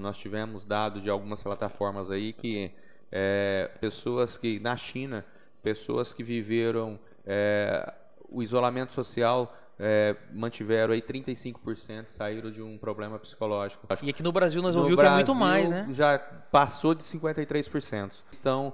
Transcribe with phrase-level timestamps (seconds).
[0.00, 2.72] nós tivemos dado de algumas plataformas aí que
[3.10, 5.24] é, pessoas que na China,
[5.62, 7.92] pessoas que viveram é,
[8.28, 13.86] o isolamento social é, mantiveram aí 35% saíram de um problema psicológico.
[14.02, 15.86] E aqui no Brasil nós ouvimos que é muito mais, né?
[15.90, 18.24] Já passou de 53%.
[18.30, 18.72] Estão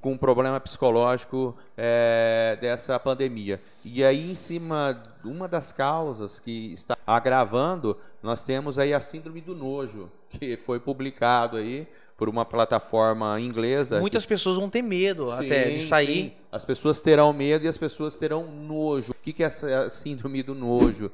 [0.00, 3.58] com um problema psicológico é, dessa pandemia.
[3.82, 9.40] E aí, em cima, uma das causas que está agravando, nós temos aí a síndrome
[9.40, 11.86] do nojo, que foi publicado aí
[12.16, 14.00] por uma plataforma inglesa.
[14.00, 14.28] Muitas que...
[14.28, 16.24] pessoas vão ter medo sim, até de sair.
[16.24, 16.32] Sim.
[16.50, 19.12] As pessoas terão medo e as pessoas terão nojo.
[19.12, 21.10] O que é essa síndrome do nojo?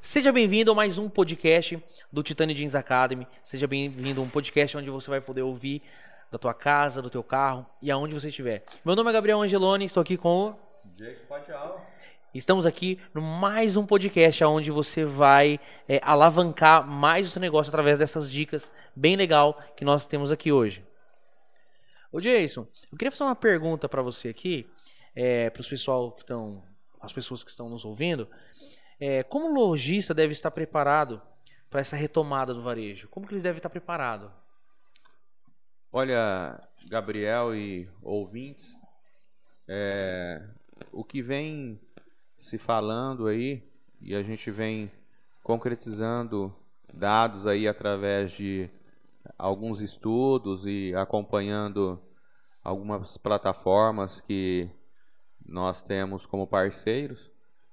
[0.00, 3.26] Seja bem-vindo a mais um podcast do Titânio Jeans Academy.
[3.42, 5.82] Seja bem-vindo a um podcast onde você vai poder ouvir
[6.30, 8.64] da tua casa, do teu carro e aonde você estiver.
[8.84, 10.56] Meu nome é Gabriel Angeloni, estou aqui com o
[10.96, 11.95] Jason Patial.
[12.36, 15.58] Estamos aqui no mais um podcast onde você vai
[15.88, 20.52] é, alavancar mais o seu negócio através dessas dicas bem legal que nós temos aqui
[20.52, 20.84] hoje.
[22.12, 24.68] Ô Jason, eu queria fazer uma pergunta para você aqui,
[25.14, 26.62] é, para os pessoal que estão,
[27.00, 28.28] as pessoas que estão nos ouvindo.
[29.00, 31.22] É, como o lojista deve estar preparado
[31.70, 33.08] para essa retomada do varejo?
[33.08, 34.30] Como que eles devem estar preparados?
[35.90, 38.76] Olha, Gabriel e ouvintes,
[39.66, 40.46] é,
[40.92, 41.80] o que vem
[42.38, 43.62] se falando aí
[44.00, 44.90] e a gente vem
[45.42, 46.54] concretizando
[46.92, 48.70] dados aí através de
[49.38, 52.00] alguns estudos e acompanhando
[52.62, 54.68] algumas plataformas que
[55.44, 57.30] nós temos como parceiros,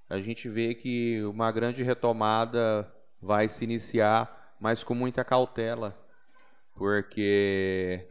[0.09, 5.97] a gente vê que uma grande retomada vai se iniciar, mas com muita cautela,
[6.75, 8.06] porque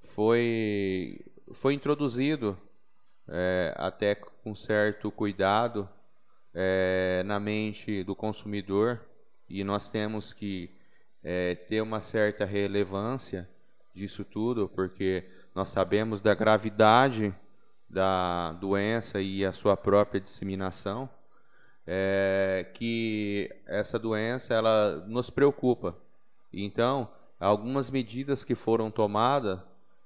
[0.00, 2.58] foi, foi introduzido
[3.28, 5.88] é, até com certo cuidado
[6.52, 9.00] é, na mente do consumidor
[9.48, 10.70] e nós temos que
[11.22, 13.48] é, ter uma certa relevância
[13.94, 17.34] disso tudo, porque nós sabemos da gravidade
[17.88, 21.08] da doença e a sua própria disseminação,
[21.86, 25.96] é, que essa doença ela nos preocupa.
[26.52, 27.08] Então,
[27.38, 29.60] algumas medidas que foram tomadas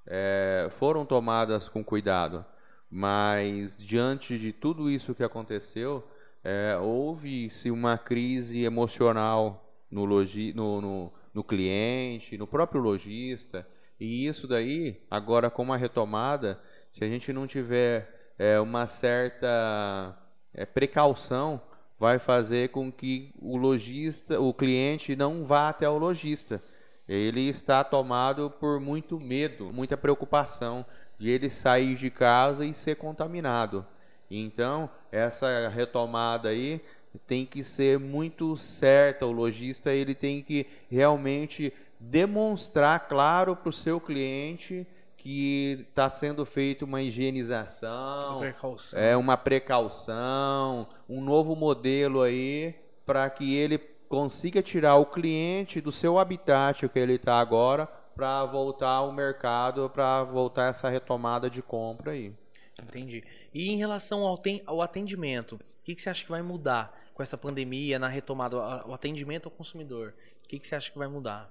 [0.07, 2.45] é, foram tomadas com cuidado,
[2.91, 6.07] mas diante de tudo isso que aconteceu,
[6.43, 13.67] é, houve-se uma crise emocional no, logi, no, no, no, cliente, no próprio lojista,
[14.01, 16.61] e isso daí, agora com uma retomada,
[16.91, 20.17] se a gente não tiver é, uma certa
[20.55, 21.61] é, precaução,
[21.99, 26.63] vai fazer com que o lojista, o cliente não vá até o lojista.
[27.09, 30.87] Ele está tomado por muito medo, muita preocupação
[31.19, 33.85] de ele sair de casa e ser contaminado.
[34.31, 36.81] Então, essa retomada aí
[37.27, 39.27] tem que ser muito certa.
[39.27, 44.87] O lojista ele tem que realmente demonstrar claro para o seu cliente
[45.17, 49.01] que está sendo feita uma higienização, uma precaução.
[49.01, 52.75] é uma precaução, um novo modelo aí
[53.05, 53.79] para que ele
[54.09, 59.89] consiga tirar o cliente do seu habitat que ele está agora para voltar ao mercado,
[59.89, 62.35] para voltar essa retomada de compra aí.
[62.83, 63.23] Entendi.
[63.55, 64.25] E em relação
[64.67, 68.57] ao atendimento, o que, que você acha que vai mudar com essa pandemia na retomada,
[68.89, 70.15] o atendimento ao consumidor?
[70.45, 71.49] O que, que você acha que vai mudar?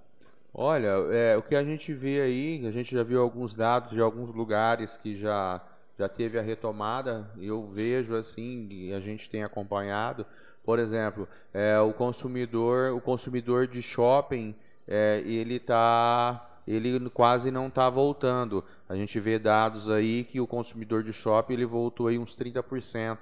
[0.54, 4.02] Olha, é, o que a gente vê aí, a gente já viu alguns dados de
[4.02, 5.66] alguns lugares que já,
[5.98, 10.26] já teve a retomada, eu vejo assim, e a gente tem acompanhado,
[10.66, 14.54] por exemplo, é, o consumidor, o consumidor de shopping,
[14.86, 18.64] é, ele está ele quase não está voltando.
[18.90, 23.20] A gente vê dados aí que o consumidor de shopping ele voltou aí uns 30%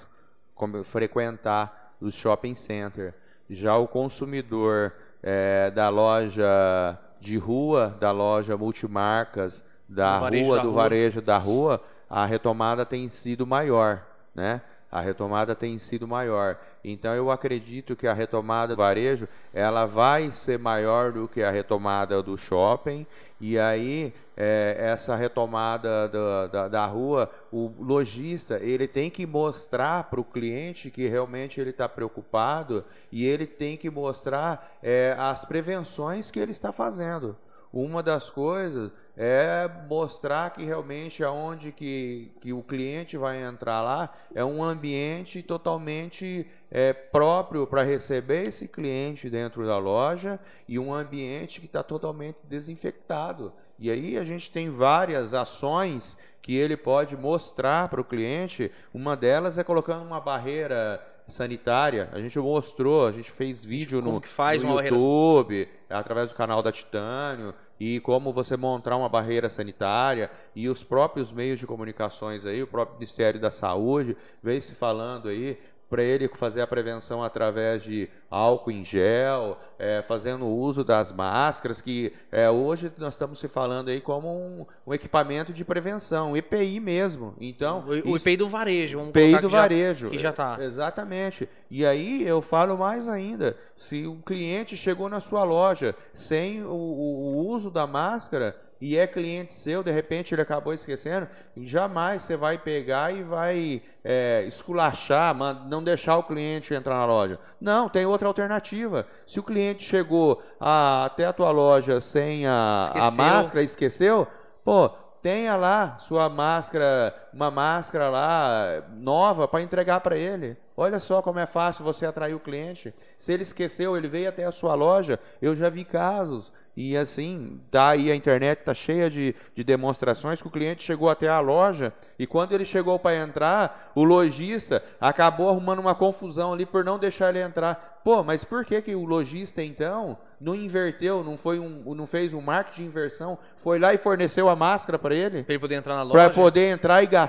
[0.55, 3.13] como frequentar os shopping center.
[3.49, 11.21] Já o consumidor é, da loja de rua, da loja multimarcas, da rua, do varejo
[11.21, 14.03] da rua, a retomada tem sido maior,
[14.33, 14.61] né?
[14.95, 16.57] A retomada tem sido maior.
[16.81, 21.51] Então eu acredito que a retomada do varejo ela vai ser maior do que a
[21.51, 23.05] retomada do shopping
[23.41, 30.05] e aí é, essa retomada da, da, da, rua, o lojista ele tem que mostrar
[30.05, 35.43] para o cliente que realmente ele está preocupado e ele tem que mostrar é, as
[35.43, 37.35] prevenções que ele está fazendo.
[37.73, 44.13] Uma das coisas é mostrar que realmente aonde que, que o cliente vai entrar lá
[44.33, 50.93] é um ambiente totalmente é, próprio para receber esse cliente dentro da loja e um
[50.93, 53.53] ambiente que está totalmente desinfectado.
[53.79, 58.71] E aí a gente tem várias ações que ele pode mostrar para o cliente.
[58.93, 62.09] Uma delas é colocando uma barreira sanitária.
[62.11, 66.29] A gente mostrou, a gente fez vídeo Como no, faz no uma barreira- YouTube, através
[66.29, 71.59] do canal da Titânio, e como você montar uma barreira sanitária, e os próprios meios
[71.59, 75.57] de comunicações aí, o próprio Ministério da Saúde, veio se falando aí,
[75.89, 81.79] para ele fazer a prevenção através de álcool em gel, é, fazendo uso das máscaras,
[81.81, 86.79] que é, hoje nós estamos se falando aí como um, um equipamento de prevenção, EPI
[86.79, 87.33] mesmo.
[87.39, 88.97] Então, O, o IPI do varejo.
[88.97, 90.09] Vamos PI colocar do já- varejo.
[90.09, 90.57] que já tá.
[90.59, 91.47] É, Exatamente.
[91.77, 93.57] E aí eu falo mais ainda.
[93.75, 99.05] Se o cliente chegou na sua loja sem o, o- uso da máscara e é
[99.05, 101.27] cliente seu, de repente ele acabou esquecendo,
[101.57, 105.35] jamais você vai pegar e vai é, esculachar,
[105.67, 107.37] não deixar o cliente entrar na loja.
[107.59, 109.05] Não, tem outra alternativa.
[109.27, 114.25] Se o cliente chegou a- até a tua loja sem a, a máscara e esqueceu,
[114.63, 114.89] pô,
[115.21, 120.55] tenha lá sua máscara, uma máscara lá nova para entregar para ele.
[120.77, 122.93] Olha só como é fácil você atrair o cliente.
[123.17, 126.51] Se ele esqueceu, ele veio até a sua loja, eu já vi casos.
[126.77, 131.09] E assim, tá aí a internet tá cheia de, de demonstrações que o cliente chegou
[131.09, 136.51] até a loja e quando ele chegou para entrar, o lojista acabou arrumando uma confusão
[136.51, 138.01] ali por não deixar ele entrar.
[138.03, 142.33] Pô, mas por que que o lojista então não inverteu, não foi um, não fez
[142.33, 145.43] um marketing de inversão, foi lá e forneceu a máscara para ele?
[145.43, 146.33] Pra ele poder entrar na Para loja.
[146.35, 147.24] poder entrar e gastar.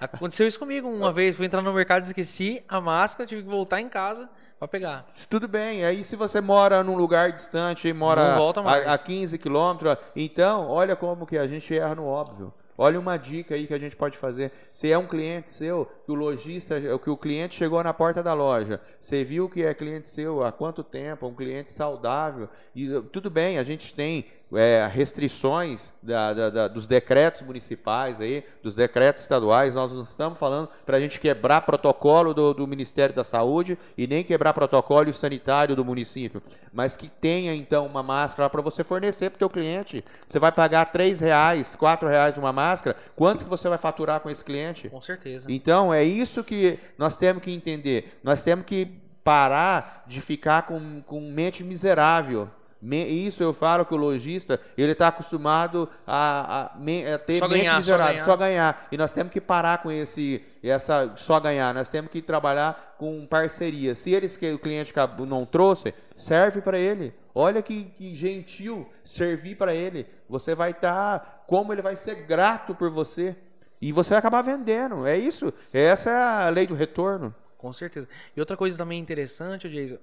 [0.00, 1.36] Aconteceu isso comigo uma vez.
[1.36, 4.28] Fui entrar no mercado, esqueci a máscara, tive que voltar em casa
[4.58, 5.06] pra pegar.
[5.28, 9.96] Tudo bem, aí se você mora num lugar distante e mora a, a 15 quilômetros,
[10.14, 12.52] então olha como que a gente erra no óbvio.
[12.76, 14.50] Olha uma dica aí que a gente pode fazer.
[14.72, 18.32] Se é um cliente seu, que o lojista, que o cliente chegou na porta da
[18.32, 23.28] loja, você viu que é cliente seu há quanto tempo, um cliente saudável, e tudo
[23.28, 29.22] bem, a gente tem é, restrições da- da- da- dos decretos municipais aí, dos decretos
[29.22, 33.78] estaduais, nós não estamos falando para a gente quebrar protocolo do, do Ministério da Saúde
[33.96, 36.42] e nem quebrar protocolo sanitário do município,
[36.72, 40.04] mas que tenha então uma máscara para você fornecer para o teu cliente.
[40.26, 44.28] Você vai pagar três reais, quatro reais uma máscara, quanto que você vai faturar com
[44.30, 44.88] esse cliente?
[44.88, 45.46] Com certeza.
[45.48, 48.18] Então, é isso que nós temos que entender.
[48.22, 48.86] Nós temos que
[49.22, 52.50] parar de ficar com, com mente miserável.
[52.82, 57.58] Isso eu falo que o lojista, ele está acostumado a, a a ter Só mente
[57.58, 58.24] ganhar, só miserável, ganhar.
[58.24, 58.88] só ganhar.
[58.90, 61.74] E nós temos que parar com esse essa só ganhar.
[61.74, 63.94] Nós temos que trabalhar com parceria.
[63.94, 64.94] Se eles que o cliente
[65.26, 67.14] não trouxe, serve para ele.
[67.34, 70.06] Olha que, que gentil servir para ele.
[70.28, 73.36] Você vai estar, como ele vai ser grato por você.
[73.80, 75.06] E você vai acabar vendendo.
[75.06, 75.52] É isso.
[75.72, 77.34] Essa é a lei do retorno.
[77.56, 78.08] Com certeza.
[78.34, 79.98] E outra coisa também interessante, Jason,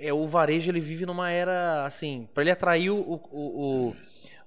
[0.00, 3.94] é o varejo ele vive numa era assim, para ele atrair o, o,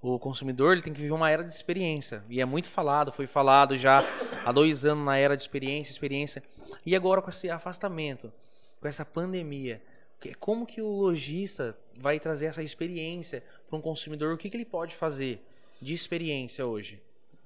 [0.01, 2.23] o, o consumidor, ele tem que viver uma era de experiência.
[2.29, 3.99] E é muito falado, foi falado já
[4.45, 6.43] há dois anos na era de experiência, experiência.
[6.85, 8.31] E agora com esse afastamento,
[8.79, 9.81] com essa pandemia,
[10.39, 14.33] como que o lojista vai trazer essa experiência para um consumidor?
[14.33, 15.43] O que, que ele pode fazer
[15.81, 17.01] de experiência hoje?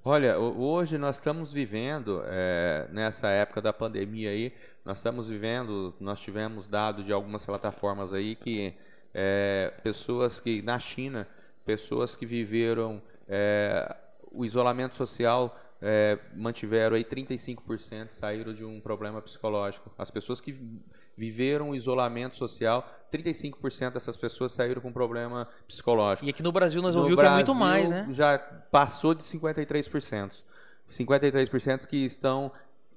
[0.08, 4.52] Olha, ho- hoje nós estamos vivendo, é, nessa época da pandemia aí,
[4.84, 8.72] nós estamos vivendo, nós tivemos dados de algumas plataformas aí que
[9.12, 11.26] é, pessoas que, na China,
[11.64, 13.96] pessoas que viveram é,
[14.30, 15.58] o isolamento social,
[15.88, 19.88] é, mantiveram aí 35% saíram de um problema psicológico.
[19.96, 20.82] As pessoas que vi-
[21.16, 26.26] viveram o isolamento social, 35% dessas pessoas saíram com problema psicológico.
[26.26, 28.06] E aqui no Brasil nós ouvimos que é muito mais, né?
[28.10, 30.42] Já passou de 53%.
[30.90, 32.50] 53% que estão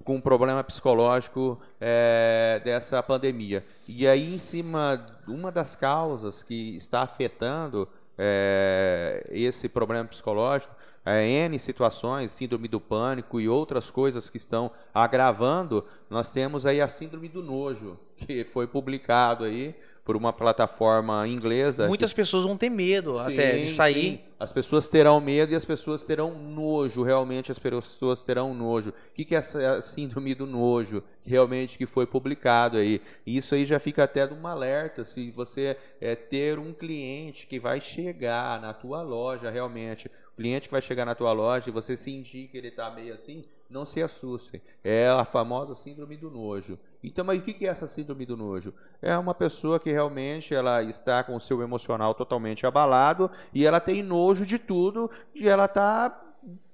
[0.03, 3.63] com um problema psicológico é, dessa pandemia.
[3.87, 7.87] E aí, em cima, uma das causas que está afetando
[8.21, 14.69] é, esse problema psicológico, é, N situações, síndrome do pânico e outras coisas que estão
[14.93, 19.73] agravando, nós temos aí a síndrome do nojo, que foi publicado aí
[20.09, 21.87] por uma plataforma inglesa.
[21.87, 24.01] Muitas pessoas vão ter medo até de Sim, sair.
[24.01, 24.19] sim.
[24.39, 28.89] As pessoas terão medo e as pessoas terão nojo, realmente as pessoas terão nojo.
[28.89, 33.03] O que que é essa síndrome do nojo, realmente que foi publicado aí?
[33.23, 37.45] E Isso aí já fica até de um alerta, se você é, ter um cliente
[37.45, 41.69] que vai chegar na tua loja, realmente, o cliente que vai chegar na tua loja
[41.69, 44.61] e você sentir que ele está meio assim, não se assustem.
[44.83, 46.77] É a famosa síndrome do nojo.
[47.03, 48.73] Então, mas o que é essa síndrome do nojo?
[49.01, 53.79] É uma pessoa que realmente ela está com o seu emocional totalmente abalado e ela
[53.79, 56.25] tem nojo de tudo e ela está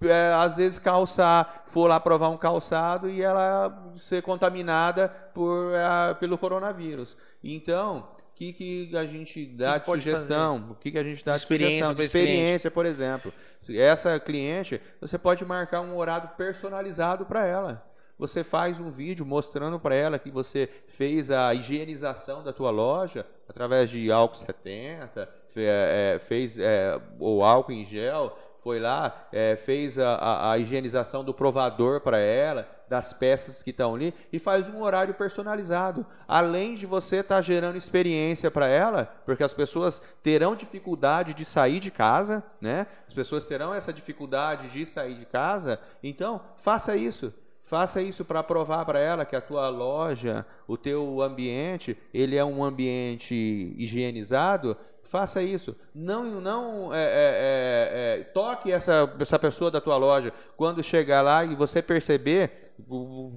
[0.01, 6.15] é, às vezes calçar, for lá provar um calçado e ela ser contaminada por, ah,
[6.19, 7.17] pelo coronavírus.
[7.43, 10.71] Então, que, que a gente dá que de sugestão?
[10.71, 11.95] O que, que a gente dá de, Experiência sugestão?
[11.95, 13.33] De experiência, por exemplo.
[13.61, 17.81] Se Essa cliente, você pode marcar um horário personalizado para ela.
[18.17, 23.25] você faz um vídeo mostrando para ela que você fez a higienização da tua loja
[23.47, 29.99] através de álcool 70, é, fez é, o álcool em gel, foi lá, é, fez
[29.99, 34.69] a, a, a, higienização do provador para ela, das peças que estão ali, e faz
[34.69, 36.05] um horário personalizado.
[36.27, 41.45] Além de você estar tá gerando experiência para ela, porque as pessoas terão dificuldade de
[41.45, 42.87] sair de casa, né?
[43.07, 47.33] As pessoas terão essa dificuldade de sair de casa, então faça isso.
[47.65, 52.45] Faça isso para provar para ela que a tua loja, o teu ambiente, ele é
[52.45, 54.77] um ambiente higienizado.
[55.05, 55.75] Faça isso.
[55.93, 61.21] Não, não é, é, é, é, toque essa, essa pessoa da tua loja quando chegar
[61.21, 62.73] lá e você perceber,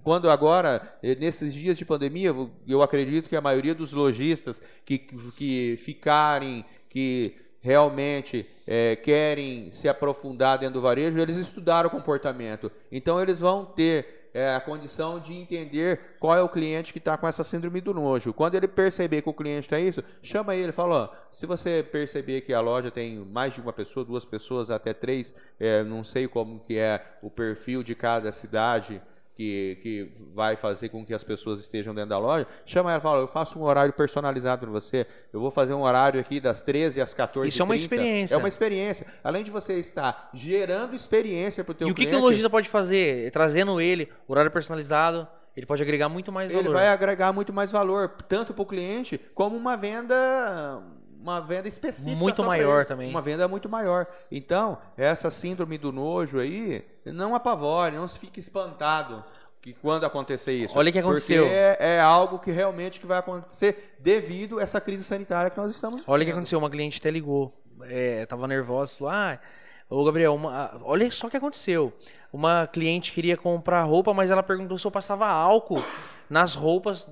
[0.03, 2.35] quando agora nesses dias de pandemia,
[2.67, 9.89] eu acredito que a maioria dos lojistas que, que ficarem, que realmente é, querem se
[9.89, 12.73] aprofundar dentro do varejo, eles estudaram o comportamento.
[12.91, 17.17] Então eles vão ter é, a condição de entender qual é o cliente que está
[17.17, 18.33] com essa síndrome do nojo.
[18.33, 22.43] Quando ele perceber que o cliente tem isso, chama ele, fala, ó, se você perceber
[22.43, 26.29] que a loja tem mais de uma pessoa, duas pessoas, até três, é, não sei
[26.29, 29.01] como que é o perfil de cada cidade,
[29.39, 33.01] que, que vai fazer com que as pessoas estejam dentro da loja, chama ela e
[33.01, 36.61] fala, eu faço um horário personalizado para você, eu vou fazer um horário aqui das
[36.61, 38.35] 13 às 14 Isso é uma experiência.
[38.35, 39.07] É uma experiência.
[39.23, 42.01] Além de você estar gerando experiência para o teu cliente...
[42.01, 43.31] E o que, que o lojista pode fazer?
[43.31, 46.65] Trazendo ele, horário personalizado, ele pode agregar muito mais valor.
[46.65, 50.83] Ele vai agregar muito mais valor, tanto para o cliente, como uma venda
[51.21, 52.17] uma venda específica.
[52.17, 53.11] Muito maior também.
[53.11, 54.07] Uma venda muito maior.
[54.31, 59.25] Então, essa síndrome do nojo aí, não apavore, não se fique espantado
[59.61, 60.79] que quando acontecer isso.
[60.79, 61.43] Olha o que aconteceu.
[61.43, 65.59] Porque é, é, algo que realmente que vai acontecer devido a essa crise sanitária que
[65.59, 69.39] nós estamos Olha o que aconteceu, uma cliente até ligou, é, tava nervosa, falou, ah,
[69.89, 71.93] ô Gabriel, uma, olha só o que aconteceu.
[72.33, 75.83] Uma cliente queria comprar roupa, mas ela perguntou se eu passava álcool
[76.29, 77.09] nas roupas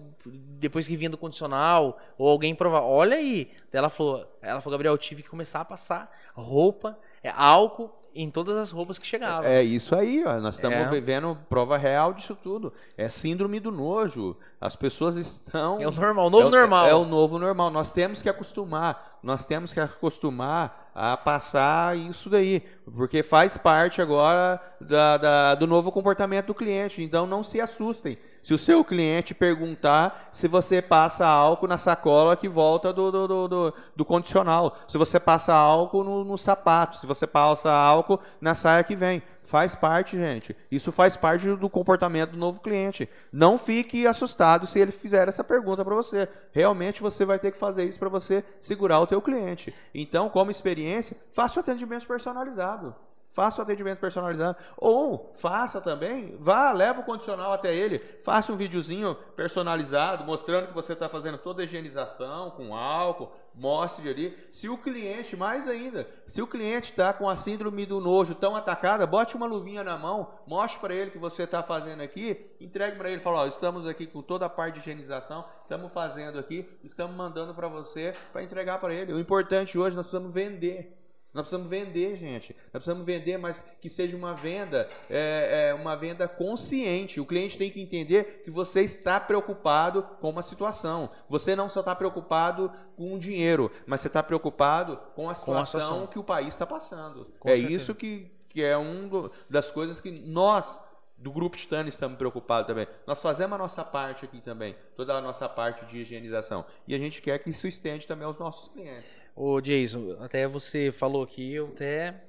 [0.59, 2.83] depois que vinha do condicional, ou alguém provar.
[2.83, 3.51] Olha aí.
[3.73, 8.31] Ela falou, ela falou, Gabriel, eu tive que começar a passar roupa, é, álcool em
[8.31, 9.49] todas as roupas que chegavam.
[9.49, 10.41] É isso aí, ó.
[10.41, 10.89] nós estamos é.
[10.89, 12.73] vivendo prova real disso tudo.
[12.97, 14.37] É síndrome do nojo.
[14.59, 15.79] As pessoas estão.
[15.81, 16.87] É o normal, o novo é, normal.
[16.87, 17.71] É, o novo normal.
[17.71, 19.16] Nós temos que acostumar.
[19.27, 22.63] Nós temos que acostumar a passar isso daí.
[22.95, 27.03] Porque faz parte agora da, da, do novo comportamento do cliente.
[27.03, 28.17] Então não se assustem.
[28.41, 33.49] Se o seu cliente perguntar se você passa álcool na sacola que volta do, do,
[33.49, 38.55] do, do, condicional, se você passa álcool no, no sapato, se você passa álcool na
[38.55, 39.25] saia que vem.
[39.47, 40.57] Faz parte, gente.
[40.69, 43.09] Isso faz parte do comportamento do novo cliente.
[43.33, 46.29] Não fique assustado se ele fizer essa pergunta para você.
[46.51, 49.73] Realmente você vai ter que fazer isso para você segurar o teu cliente.
[49.95, 52.93] Então, como experiência, faça o atendimento personalizado.
[53.37, 54.57] Faça o atendimento personalizado.
[54.79, 60.73] Ou faça também, vá, leva o condicional até ele, faça um videozinho personalizado, mostrando que
[60.73, 64.35] você está fazendo toda a higienização com álcool, mostre ali.
[64.51, 68.57] Se o cliente, mais ainda, se o cliente está com a síndrome do nojo tão
[68.57, 72.97] atacada, bote uma luvinha na mão, mostre para ele que você está fazendo aqui, entregue
[72.97, 76.67] para ele, fala, ó, estamos aqui com toda a parte de higienização, estamos fazendo aqui,
[76.83, 79.13] estamos mandando para você para entregar para ele.
[79.13, 81.03] O importante hoje, nós precisamos vender.
[81.37, 82.57] Nós precisamos vender, gente.
[82.73, 87.21] Nós precisamos vender, mas que seja uma venda, é, é, uma venda consciente.
[87.21, 91.11] O cliente tem que entender que você está preocupado com uma situação.
[91.29, 95.99] Você não só está preocupado com o dinheiro, mas você está preocupado com a situação,
[95.99, 97.31] com a que o país está passando.
[97.39, 97.75] Com é certeza.
[97.75, 100.83] isso que, que é uma das coisas que nós
[101.19, 102.87] do grupo Titânio estamos preocupados também.
[103.07, 106.65] Nós fazemos a nossa parte aqui também, toda a nossa parte de higienização.
[106.87, 109.21] E a gente quer que isso estende também aos nossos clientes.
[109.35, 112.23] Ô Jason, até você falou aqui, eu até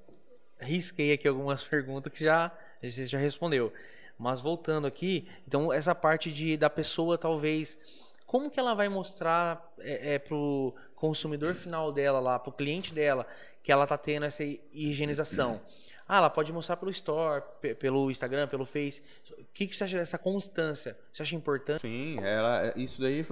[0.59, 2.51] risquei aqui algumas perguntas que já
[2.81, 3.73] você já respondeu.
[4.17, 7.77] Mas voltando aqui, então essa parte de da pessoa talvez
[8.27, 12.53] como que ela vai mostrar é, é, para o consumidor final dela lá, para o
[12.53, 13.25] cliente dela,
[13.63, 15.61] que ela está tendo essa higienização?
[16.07, 17.43] Ah, ela pode mostrar pelo Store,
[17.79, 19.01] pelo Instagram, pelo Face.
[19.31, 20.97] O que, que você acha dessa constância?
[21.11, 21.81] Você acha importante?
[21.81, 23.25] Sim, ela, isso daí.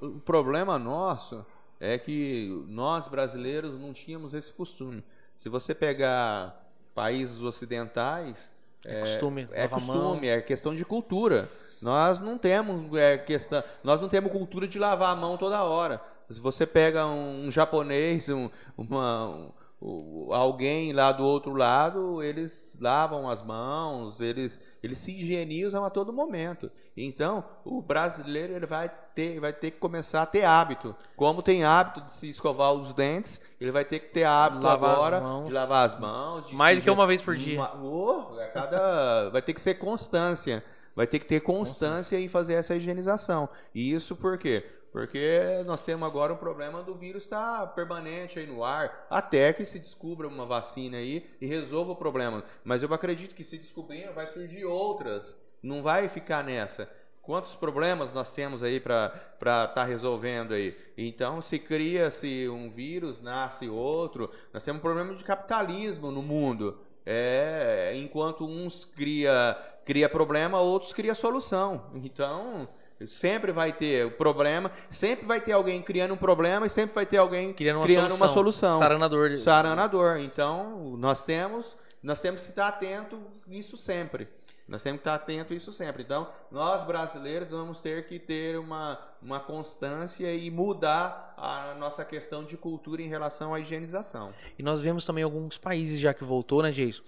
[0.00, 1.44] O problema nosso
[1.78, 5.04] é que nós brasileiros não tínhamos esse costume.
[5.34, 8.50] Se você pegar países ocidentais.
[8.82, 11.48] É, é costume, é, costume é questão de cultura.
[11.82, 16.00] Nós não temos é, questão, nós não temos cultura de lavar a mão toda hora.
[16.30, 19.52] Se você pega um, um japonês, um, uma, um,
[19.88, 25.90] o, alguém lá do outro lado, eles lavam as mãos, eles, eles se higienizam a
[25.90, 26.68] todo momento.
[26.96, 30.96] Então, o brasileiro ele vai ter, vai ter que começar a ter hábito.
[31.14, 34.90] Como tem hábito de se escovar os dentes, ele vai ter que ter hábito lavar
[34.90, 36.50] agora de lavar as mãos.
[36.50, 37.60] Mais do que uma vez por dia.
[37.60, 40.64] Uma, oh, cada, vai ter que ser constância.
[40.96, 43.48] vai ter que ter constância em fazer essa higienização.
[43.72, 44.64] E isso por quê?
[44.96, 49.62] Porque nós temos agora o problema do vírus estar permanente aí no ar, até que
[49.62, 52.42] se descubra uma vacina aí e resolva o problema.
[52.64, 55.38] Mas eu acredito que se descobrir, vai surgir outras.
[55.62, 56.90] Não vai ficar nessa.
[57.20, 60.74] Quantos problemas nós temos aí para estar tá resolvendo aí?
[60.96, 64.30] Então, se cria-se um vírus, nasce outro.
[64.50, 66.78] Nós temos um problema de capitalismo no mundo.
[67.04, 71.90] É, enquanto uns cria, cria problema, outros cria solução.
[71.96, 72.66] Então,
[73.08, 77.04] sempre vai ter o problema, sempre vai ter alguém criando um problema e sempre vai
[77.04, 78.26] ter alguém criando uma, criando solução.
[78.26, 78.72] uma solução.
[78.78, 79.36] Saranador.
[79.38, 80.16] Saranador.
[80.18, 84.28] Então, nós temos, nós temos que estar atento nisso sempre.
[84.68, 86.02] Nós temos que estar atento a isso sempre.
[86.02, 92.42] Então, nós brasileiros vamos ter que ter uma, uma constância e mudar a nossa questão
[92.44, 94.32] de cultura em relação à higienização.
[94.58, 97.02] E nós vemos também alguns países já que voltou, né, Jason?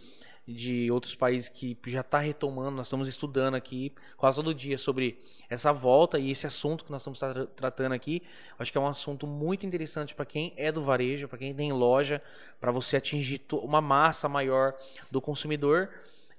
[0.51, 5.21] De outros países que já está retomando, nós estamos estudando aqui quase todo dia sobre
[5.51, 8.23] essa volta e esse assunto que nós estamos tra tratando aqui.
[8.59, 11.71] Acho que é um assunto muito interessante para quem é do varejo, para quem tem
[11.71, 12.23] loja,
[12.59, 14.75] para você atingir uma massa maior
[15.11, 15.91] do consumidor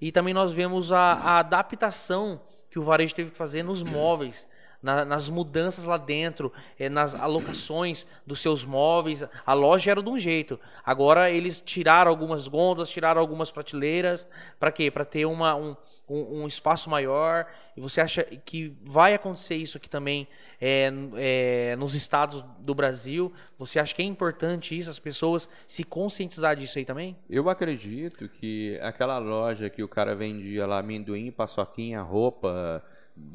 [0.01, 4.47] e também nós vemos a, a adaptação que o varejo teve que fazer nos móveis.
[4.81, 9.23] Na, nas mudanças lá dentro, é, nas alocações dos seus móveis.
[9.45, 10.57] A loja era de um jeito.
[10.85, 14.27] Agora eles tiraram algumas gôndolas, tiraram algumas prateleiras.
[14.57, 14.89] Para quê?
[14.89, 15.75] Para ter uma, um,
[16.09, 17.45] um, um, espaço maior.
[17.77, 20.27] E você acha que vai acontecer isso aqui também
[20.59, 23.31] é, é, nos estados do Brasil?
[23.57, 27.15] Você acha que é importante isso, as pessoas se conscientizar disso aí também?
[27.29, 32.83] Eu acredito que aquela loja que o cara vendia lá amendoim, paçoquinha, roupa,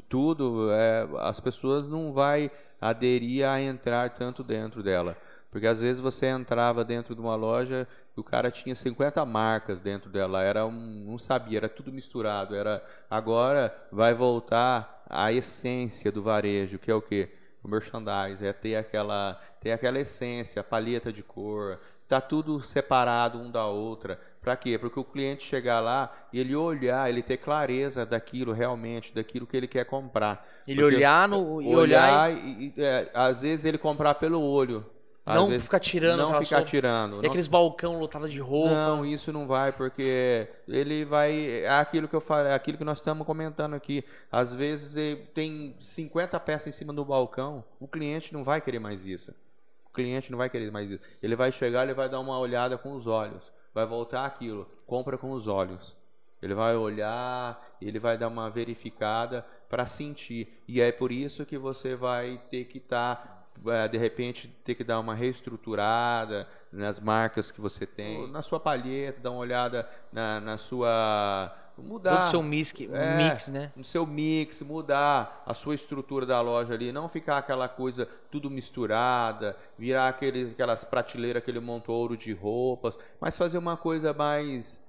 [0.08, 2.50] tudo, é, as pessoas não vai
[2.80, 5.16] aderir a entrar tanto dentro dela.
[5.50, 7.86] Porque às vezes você entrava dentro de uma loja
[8.16, 12.56] e o cara tinha 50 marcas dentro dela, era um, não sabia, era tudo misturado,
[12.56, 17.30] era agora vai voltar a essência do varejo, que é o quê?
[17.62, 23.38] O merchandise, é ter aquela, ter aquela essência, a palheta de cor, tá tudo separado
[23.38, 24.20] um da outra.
[24.40, 24.78] Para quê?
[24.78, 29.56] Porque o cliente chegar lá e ele olhar, ele ter clareza daquilo realmente, daquilo que
[29.56, 30.46] ele quer comprar.
[30.68, 34.42] Ele Porque olhar no e olhar, olhar e, e é, às vezes ele comprar pelo
[34.42, 34.84] olho.
[35.26, 36.18] Às não vezes, ficar tirando.
[36.18, 37.14] Não ficar tirando.
[37.14, 37.28] E não...
[37.30, 38.74] aqueles balcão lotados de roupa.
[38.74, 41.62] Não, isso não vai, porque ele vai.
[41.62, 44.04] É aquilo que eu falei, é aquilo que nós estamos comentando aqui.
[44.30, 44.94] Às vezes
[45.32, 49.34] tem 50 peças em cima do balcão, o cliente não vai querer mais isso.
[49.94, 51.02] Cliente não vai querer mais isso.
[51.22, 53.52] Ele vai chegar, ele vai dar uma olhada com os olhos.
[53.72, 54.68] Vai voltar aquilo.
[54.86, 55.96] Compra com os olhos.
[56.42, 60.62] Ele vai olhar, ele vai dar uma verificada para sentir.
[60.68, 64.74] E é por isso que você vai ter que estar tá é, de repente ter
[64.74, 69.88] que dar uma reestruturada nas marcas que você tem, na sua palheta, dar uma olhada
[70.12, 73.72] na, na sua mudar Todo o seu mix, é, mix, né?
[73.74, 78.50] No seu mix, mudar a sua estrutura da loja ali, não ficar aquela coisa tudo
[78.50, 84.82] misturada, virar aquele, aquelas prateleiras, aquele montouro de roupas, mas fazer uma coisa mais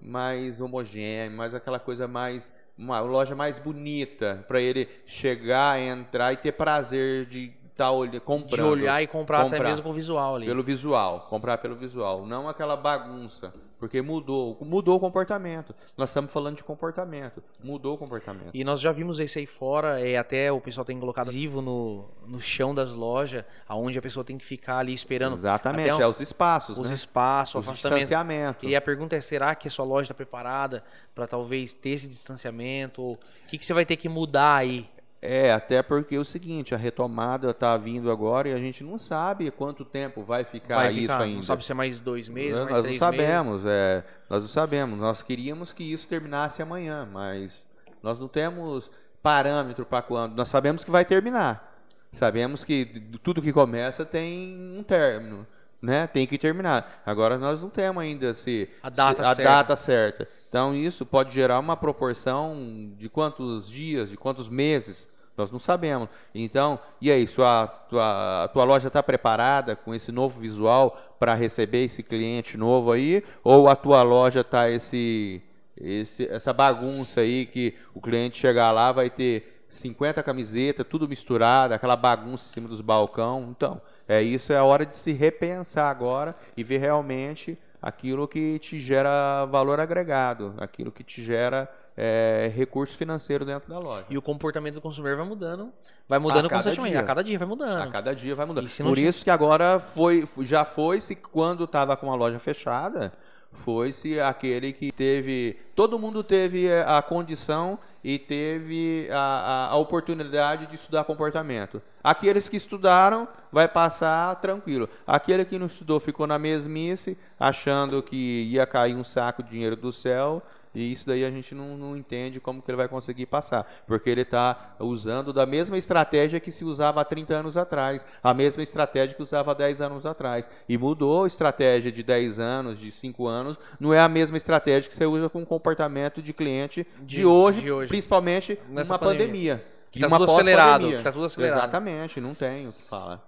[0.00, 6.36] mais homogênea, mais aquela coisa mais uma loja mais bonita para ele chegar, entrar e
[6.36, 8.56] ter prazer de tá comprando.
[8.56, 10.46] De olhar e comprar, comprar, até mesmo com o visual ali.
[10.46, 15.72] Pelo visual, comprar pelo visual, não aquela bagunça, porque mudou, mudou o comportamento.
[15.96, 18.50] Nós estamos falando de comportamento, mudou o comportamento.
[18.52, 22.08] E nós já vimos isso aí fora, e até o pessoal tem colocado vivo no,
[22.26, 25.34] no chão das lojas, aonde a pessoa tem que ficar ali esperando.
[25.34, 26.94] Exatamente, um, é os espaços, Os né?
[26.94, 28.00] espaços, o afastamento.
[28.00, 28.66] distanciamento.
[28.66, 30.82] E a pergunta é, será que a sua loja está preparada
[31.14, 33.12] para talvez ter esse distanciamento?
[33.12, 34.90] O que, que você vai ter que mudar aí?
[35.20, 38.96] É, até porque é o seguinte, a retomada está vindo agora e a gente não
[38.98, 41.36] sabe quanto tempo vai ficar, vai ficar isso ainda.
[41.36, 44.48] Não sabe se é mais dois meses, nós, mais nós não sabemos, é, nós não
[44.48, 44.98] sabemos.
[44.98, 47.66] Nós queríamos que isso terminasse amanhã, mas
[48.00, 50.36] nós não temos parâmetro para quando.
[50.36, 51.76] Nós sabemos que vai terminar.
[52.12, 52.86] Sabemos que
[53.22, 55.46] tudo que começa tem um término,
[55.80, 56.06] né?
[56.06, 57.02] Tem que terminar.
[57.04, 59.42] Agora nós não temos ainda se a data, se, a certa.
[59.42, 60.28] data certa.
[60.48, 66.08] Então isso pode gerar uma proporção de quantos dias, de quantos meses, nós não sabemos.
[66.34, 71.34] Então, e aí, sua, tua, a tua loja está preparada com esse novo visual para
[71.34, 73.22] receber esse cliente novo aí?
[73.44, 75.40] Ou a tua loja está esse,
[75.76, 81.72] esse, essa bagunça aí que o cliente chegar lá vai ter 50 camisetas, tudo misturado,
[81.72, 83.48] aquela bagunça em cima dos balcão.
[83.50, 88.58] Então, é isso é a hora de se repensar agora e ver realmente aquilo que
[88.58, 94.06] te gera valor agregado, aquilo que te gera é, recurso financeiro dentro da loja.
[94.08, 95.72] E o comportamento do consumidor vai mudando,
[96.08, 96.92] vai mudando constantemente.
[96.92, 97.00] Dia.
[97.00, 97.82] A cada dia vai mudando.
[97.82, 98.68] A cada dia vai mudando.
[98.84, 103.12] Por isso que agora foi, já foi se quando estava com a loja fechada,
[103.52, 105.58] foi-se aquele que teve.
[105.74, 111.82] Todo mundo teve a condição e teve a, a, a, oportunidade de estudar comportamento.
[112.02, 114.88] Aqueles que estudaram vai passar tranquilo.
[115.06, 119.76] Aquele que não estudou ficou na mesmice, achando que ia cair um saco de dinheiro
[119.76, 120.42] do céu
[120.74, 123.70] e isso daí a gente não, não entende como que ele vai conseguir passar.
[123.86, 128.04] Porque ele está usando da mesma estratégia que se usava há 30 anos atrás.
[128.22, 130.50] A mesma estratégia que usava há 10 anos atrás.
[130.68, 133.58] E mudou a estratégia de 10 anos, de 5 anos.
[133.78, 137.24] Não é a mesma estratégia que você usa com o comportamento de cliente de, de,
[137.24, 139.56] hoje, de hoje, principalmente Nessa numa pandemia.
[139.56, 139.78] pandemia.
[139.90, 140.88] Que está tudo acelerado.
[140.88, 141.58] Que tá tudo acelerado.
[141.58, 143.26] Exatamente, não tem o que falar.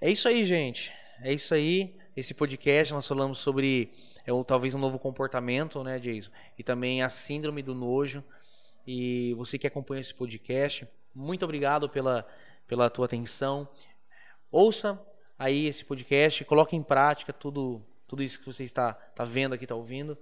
[0.00, 0.92] É isso aí, gente.
[1.22, 1.94] É isso aí.
[2.16, 3.90] Esse podcast nós falamos sobre
[4.26, 6.30] é um, talvez um novo comportamento, né, Jason?
[6.58, 8.22] E também a síndrome do nojo.
[8.86, 12.26] E você que acompanha esse podcast, muito obrigado pela,
[12.66, 13.68] pela tua atenção.
[14.50, 15.00] Ouça
[15.38, 19.64] aí esse podcast, coloque em prática tudo, tudo isso que você está, está vendo aqui,
[19.64, 20.16] está ouvindo.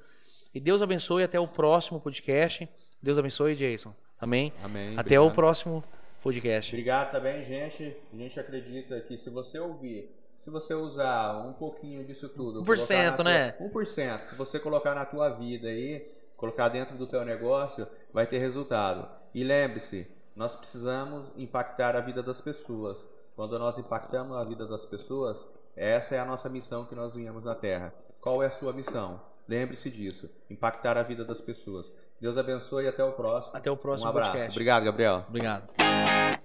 [0.55, 2.69] E Deus abençoe até o próximo podcast.
[3.03, 3.95] Deus abençoe, Jason.
[4.19, 4.53] Amém?
[4.63, 4.93] Amém.
[4.99, 5.27] Até obrigado.
[5.27, 5.85] o próximo
[6.23, 6.75] podcast.
[6.75, 7.97] Obrigado também, gente.
[8.13, 13.23] A gente acredita que se você ouvir se você usar um pouquinho disso tudo, 1%,
[13.23, 13.53] né?
[13.53, 18.27] Tua, 1%, se você colocar na tua vida aí, colocar dentro do teu negócio, vai
[18.27, 19.07] ter resultado.
[19.35, 23.07] E lembre-se, nós precisamos impactar a vida das pessoas.
[23.37, 27.45] Quando nós impactamos a vida das pessoas, essa é a nossa missão que nós viemos
[27.45, 27.93] na Terra.
[28.19, 29.21] Qual é a sua missão?
[29.47, 31.93] Lembre-se disso, impactar a vida das pessoas.
[32.19, 33.57] Deus abençoe e até o próximo.
[33.57, 34.31] Até o próximo Um abraço.
[34.31, 34.53] Podcast.
[34.53, 35.25] Obrigado, Gabriel.
[35.29, 36.40] Obrigado.